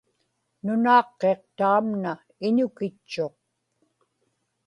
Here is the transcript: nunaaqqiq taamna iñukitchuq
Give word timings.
nunaaqqiq 0.63 1.41
taamna 1.57 2.11
iñukitchuq 2.47 3.35